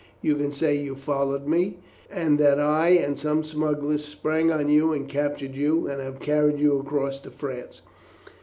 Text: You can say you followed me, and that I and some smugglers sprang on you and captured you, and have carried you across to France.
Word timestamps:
You 0.23 0.35
can 0.35 0.51
say 0.51 0.75
you 0.79 0.95
followed 0.95 1.45
me, 1.45 1.77
and 2.09 2.39
that 2.39 2.59
I 2.59 2.87
and 2.89 3.19
some 3.19 3.43
smugglers 3.43 4.03
sprang 4.03 4.51
on 4.51 4.67
you 4.67 4.93
and 4.93 5.07
captured 5.07 5.53
you, 5.55 5.85
and 5.87 6.01
have 6.01 6.19
carried 6.19 6.57
you 6.57 6.79
across 6.79 7.19
to 7.19 7.29
France. 7.29 7.83